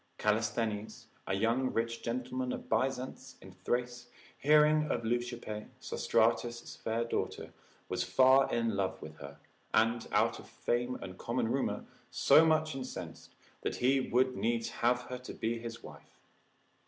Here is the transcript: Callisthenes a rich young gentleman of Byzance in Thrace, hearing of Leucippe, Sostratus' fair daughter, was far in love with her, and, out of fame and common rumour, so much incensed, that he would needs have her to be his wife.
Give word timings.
Callisthenes 0.17 1.09
a 1.27 1.33
rich 1.35 1.41
young 1.41 1.75
gentleman 2.03 2.51
of 2.53 2.67
Byzance 2.67 3.35
in 3.39 3.51
Thrace, 3.51 4.07
hearing 4.39 4.89
of 4.89 5.05
Leucippe, 5.05 5.67
Sostratus' 5.79 6.75
fair 6.75 7.03
daughter, 7.05 7.53
was 7.87 8.01
far 8.03 8.51
in 8.51 8.75
love 8.75 8.99
with 8.99 9.17
her, 9.17 9.37
and, 9.75 10.07
out 10.11 10.39
of 10.39 10.49
fame 10.49 10.95
and 11.03 11.19
common 11.19 11.49
rumour, 11.51 11.85
so 12.09 12.43
much 12.47 12.73
incensed, 12.73 13.35
that 13.61 13.75
he 13.75 13.99
would 13.99 14.35
needs 14.35 14.69
have 14.69 15.01
her 15.03 15.19
to 15.19 15.35
be 15.35 15.59
his 15.59 15.83
wife. 15.83 16.19